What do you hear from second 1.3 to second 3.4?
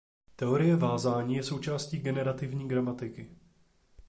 je součástí generativní gramatiky.